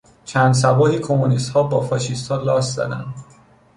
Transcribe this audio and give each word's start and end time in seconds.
چند 0.25 0.53
صباحی 0.53 0.99
کمونیستها 0.99 1.63
با 1.63 1.81
فاشیستها 1.81 2.37
لاس 2.37 2.75
زدند. 2.75 3.13